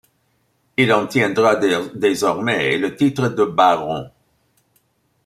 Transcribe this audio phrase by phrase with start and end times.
[0.77, 4.09] Il en tiendra désormais le titre de baron.